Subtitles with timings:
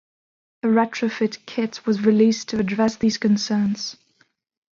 [0.63, 3.97] A retrofit kit was released to address these concerns.